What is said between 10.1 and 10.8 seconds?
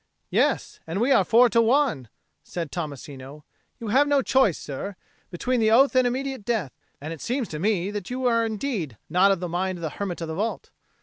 of the vault."